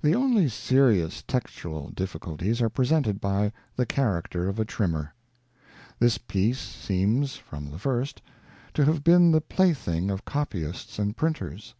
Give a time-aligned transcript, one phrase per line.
[0.00, 5.12] The only serious textual difficulties are presented by The Character of a Trimmer.
[5.98, 8.22] This piece seems, from the first,
[8.74, 11.74] to have been the plaything of copyists and printers.